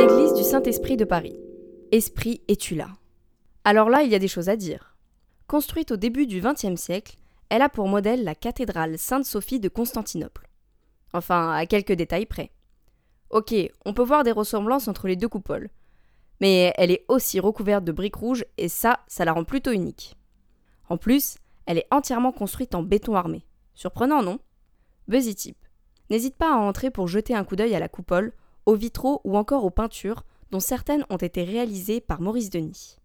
Église 0.00 0.32
du 0.32 0.44
Saint-Esprit 0.44 0.96
de 0.96 1.04
Paris. 1.04 1.36
Esprit, 1.92 2.40
es-tu 2.48 2.74
là? 2.74 2.88
Alors 3.64 3.90
là, 3.90 4.02
il 4.02 4.10
y 4.10 4.14
a 4.14 4.18
des 4.18 4.28
choses 4.28 4.48
à 4.48 4.56
dire. 4.56 4.96
Construite 5.46 5.90
au 5.90 5.98
début 5.98 6.26
du 6.26 6.40
XXe 6.40 6.80
siècle, 6.80 7.18
elle 7.50 7.60
a 7.60 7.68
pour 7.68 7.86
modèle 7.86 8.24
la 8.24 8.34
cathédrale 8.34 8.96
Sainte-Sophie 8.96 9.60
de 9.60 9.68
Constantinople. 9.68 10.48
Enfin, 11.12 11.52
à 11.52 11.66
quelques 11.66 11.92
détails 11.92 12.24
près. 12.24 12.50
Ok, 13.28 13.54
on 13.84 13.92
peut 13.92 14.02
voir 14.02 14.24
des 14.24 14.32
ressemblances 14.32 14.88
entre 14.88 15.06
les 15.06 15.16
deux 15.16 15.28
coupoles. 15.28 15.68
Mais 16.40 16.72
elle 16.78 16.92
est 16.92 17.04
aussi 17.08 17.38
recouverte 17.38 17.84
de 17.84 17.92
briques 17.92 18.16
rouges 18.16 18.46
et 18.56 18.70
ça, 18.70 19.00
ça 19.06 19.26
la 19.26 19.34
rend 19.34 19.44
plutôt 19.44 19.72
unique. 19.72 20.16
En 20.88 20.96
plus, 20.96 21.36
elle 21.66 21.76
est 21.76 21.88
entièrement 21.90 22.32
construite 22.32 22.74
en 22.74 22.82
béton 22.82 23.16
armé. 23.16 23.44
Surprenant, 23.74 24.22
non? 24.22 24.38
Buzzy 25.08 25.34
Tip. 25.34 25.58
N'hésite 26.08 26.36
pas 26.36 26.54
à 26.54 26.58
entrer 26.58 26.90
pour 26.90 27.06
jeter 27.06 27.34
un 27.34 27.44
coup 27.44 27.54
d'œil 27.54 27.74
à 27.74 27.80
la 27.80 27.90
coupole, 27.90 28.32
aux 28.66 28.74
vitraux 28.74 29.20
ou 29.24 29.36
encore 29.36 29.64
aux 29.64 29.70
peintures, 29.70 30.24
dont 30.50 30.60
certaines 30.60 31.04
ont 31.10 31.16
été 31.16 31.44
réalisées 31.44 32.00
par 32.00 32.20
Maurice 32.20 32.50
Denis. 32.50 32.99